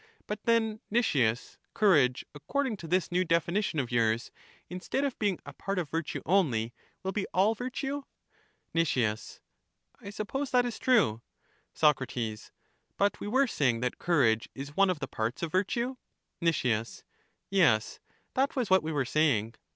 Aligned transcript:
But 0.25 0.45
then, 0.45 0.79
Nicias, 0.89 1.59
courage, 1.75 2.25
according 2.33 2.75
to 2.77 2.87
this/j 2.87 3.09
new 3.15 3.23
definition 3.23 3.77
of 3.77 3.91
yours, 3.91 4.31
instead 4.67 5.03
of 5.03 5.19
being 5.19 5.37
a 5.45 5.53
part 5.53 5.77
o^ 5.77 5.87
virtue 5.87 6.23
only, 6.25 6.73
will 7.03 7.11
be 7.11 7.27
all 7.35 7.53
virtue? 7.53 8.01
Nic, 8.73 8.97
I 8.97 10.09
suppose 10.09 10.49
that 10.49 10.65
is 10.65 10.79
true. 10.79 11.21
Soc. 11.75 12.01
But 12.97 13.19
we 13.19 13.27
were 13.27 13.45
saying 13.45 13.81
that 13.81 13.99
courage 13.99 14.49
is 14.55 14.75
one 14.75 14.89
of 14.89 14.97
the 14.97 15.07
parts 15.07 15.43
of 15.43 15.51
virtue? 15.51 15.97
Nic, 16.41 16.55
Yes, 17.51 17.99
that 18.33 18.55
was 18.55 18.71
what 18.71 18.81
we 18.81 18.91
were 18.91 19.05
saying. 19.05 19.53